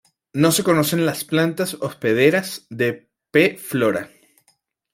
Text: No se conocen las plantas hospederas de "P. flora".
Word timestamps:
No 0.33 0.51
se 0.51 0.63
conocen 0.63 1.05
las 1.05 1.23
plantas 1.23 1.75
hospederas 1.79 2.65
de 2.71 3.11
"P. 3.29 3.55
flora". 3.57 4.09